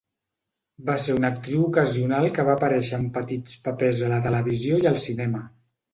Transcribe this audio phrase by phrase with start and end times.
[0.85, 4.89] Va ser una actriu ocasional que va aparèixer en petits papers a la televisió i
[4.95, 5.45] el cinema.